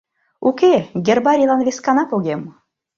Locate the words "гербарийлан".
1.05-1.61